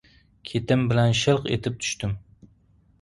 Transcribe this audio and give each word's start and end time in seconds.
Ketim 0.51 0.85
bilan 0.93 1.13
shilq 1.19 1.45
etib 1.59 1.77
tushdim... 1.85 2.17